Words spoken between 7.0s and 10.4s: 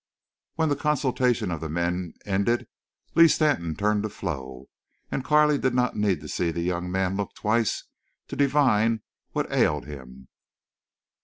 look twice to divine what ailed him.